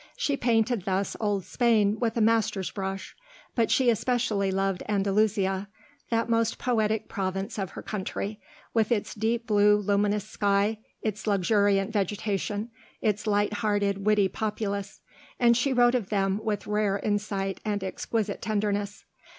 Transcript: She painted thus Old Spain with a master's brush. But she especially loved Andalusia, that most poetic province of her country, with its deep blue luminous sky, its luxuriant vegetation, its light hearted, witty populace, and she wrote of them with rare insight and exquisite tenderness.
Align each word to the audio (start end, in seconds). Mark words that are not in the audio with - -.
She 0.17 0.35
painted 0.35 0.85
thus 0.85 1.15
Old 1.19 1.45
Spain 1.45 1.99
with 1.99 2.17
a 2.17 2.21
master's 2.21 2.71
brush. 2.71 3.15
But 3.53 3.69
she 3.69 3.87
especially 3.91 4.49
loved 4.49 4.81
Andalusia, 4.89 5.69
that 6.09 6.27
most 6.27 6.57
poetic 6.57 7.07
province 7.07 7.59
of 7.59 7.69
her 7.73 7.83
country, 7.83 8.39
with 8.73 8.91
its 8.91 9.13
deep 9.13 9.45
blue 9.45 9.77
luminous 9.77 10.27
sky, 10.27 10.79
its 11.03 11.27
luxuriant 11.27 11.93
vegetation, 11.93 12.71
its 12.99 13.27
light 13.27 13.53
hearted, 13.53 14.03
witty 14.03 14.27
populace, 14.27 15.01
and 15.39 15.55
she 15.55 15.71
wrote 15.71 15.93
of 15.93 16.09
them 16.09 16.41
with 16.43 16.65
rare 16.65 16.97
insight 16.97 17.59
and 17.63 17.83
exquisite 17.83 18.41
tenderness. 18.41 19.05